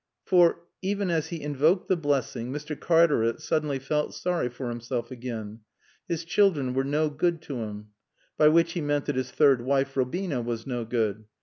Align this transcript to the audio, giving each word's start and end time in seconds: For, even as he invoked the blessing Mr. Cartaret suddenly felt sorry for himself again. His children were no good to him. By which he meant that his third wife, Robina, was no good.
For, 0.23 0.61
even 0.81 1.11
as 1.11 1.27
he 1.27 1.39
invoked 1.43 1.87
the 1.87 1.95
blessing 1.95 2.51
Mr. 2.51 2.75
Cartaret 2.75 3.39
suddenly 3.39 3.77
felt 3.77 4.15
sorry 4.15 4.49
for 4.49 4.69
himself 4.69 5.11
again. 5.11 5.59
His 6.07 6.23
children 6.25 6.73
were 6.73 6.83
no 6.83 7.07
good 7.07 7.39
to 7.43 7.57
him. 7.57 7.89
By 8.35 8.47
which 8.47 8.71
he 8.71 8.81
meant 8.81 9.05
that 9.05 9.15
his 9.15 9.29
third 9.29 9.61
wife, 9.61 9.95
Robina, 9.95 10.41
was 10.41 10.65
no 10.65 10.85
good. 10.85 11.25